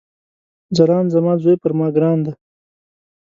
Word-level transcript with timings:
ځلاند 0.75 1.09
زما 1.15 1.33
ځوي 1.43 1.55
پر 1.61 1.71
ما 1.79 1.87
ګران 1.95 2.17
دی 2.25 2.33